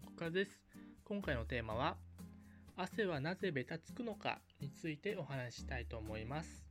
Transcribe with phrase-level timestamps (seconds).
[0.00, 0.62] 和です。
[1.04, 1.96] 今回のテーマは、
[2.76, 6.64] 汗はなぜベタつくのかについてお話ししたいと思います。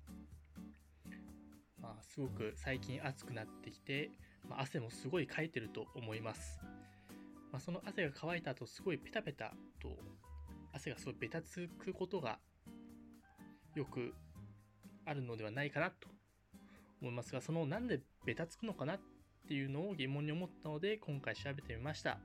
[1.80, 4.10] まあ、すごく最近暑くなってきて、
[4.50, 6.60] まあ、汗もすごいかいてると思います。
[7.52, 9.90] まあ、その汗が乾いた後、すごいペタペタと
[10.74, 12.40] 汗がすごいベタつくことが
[13.76, 14.14] よく
[15.06, 16.08] あるのではないかなと
[17.02, 19.00] 思いますが、そのなんでベタつくのかなっ
[19.48, 22.20] ていうのを疑問に思ったので今回調べてみました。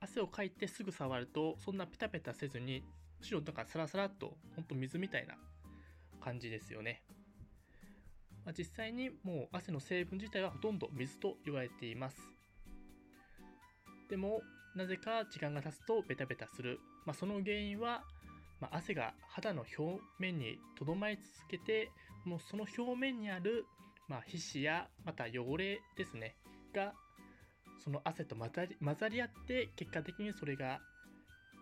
[0.00, 2.84] 汗をかいてすぐ触るとそんなペタペタせずに
[3.20, 5.34] むしろなんかサラサラっとほんと水みたいな
[6.20, 7.02] 感じですよね。
[8.44, 12.16] まあ、実際にもう汗の成分自体はほとんど水と言われています。
[14.08, 14.40] でも
[14.74, 16.78] なぜか時間が経つとベタベタする。
[17.04, 18.04] まあ、その原因は
[18.60, 21.90] まあ、汗が肌の表面にとどまり続けて
[22.24, 23.66] もうその表面にある、
[24.08, 26.36] ま、皮脂やまた汚れですね
[26.74, 26.92] が
[27.78, 30.80] その汗と混ざり混ざり合って結果的にそれが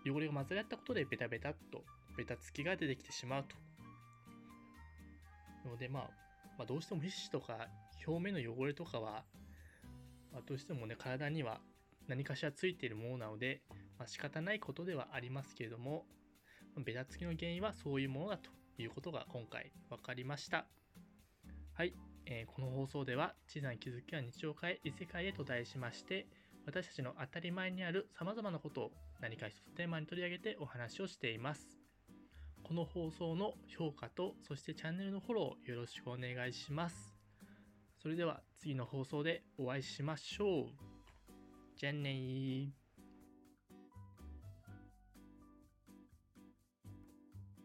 [0.06, 1.84] 汚れが混ざり合ったことでベタベタっと
[2.16, 3.56] ベタつきが出てきてしまうと。
[5.66, 6.02] ので、まあ、
[6.58, 7.68] まあ、どうしても皮脂とか
[8.06, 9.24] 表面の汚れとかは、
[10.32, 11.60] まあ、どうしてもね体には
[12.08, 13.62] 何かしらついているものなので、
[13.98, 16.04] まあ、仕方ないことではありますけれども
[16.84, 18.50] ベタつきの原因はそういうものだと
[18.80, 20.66] いうことが今回分かりました。
[21.74, 21.92] はい、
[22.26, 26.26] えー、この放送では小さな気づきは日常化へ異世界へと題しまして
[26.66, 31.78] 私たちの当たり前にある様々なことを何か一つテーマに取り上げてお話をしています。
[32.64, 37.14] この放送の評価とそしてチャンネルのフォローよろしくお願いします。
[38.02, 40.66] それでは次の放送でお会いしましょう。
[41.76, 42.85] じゃあねー。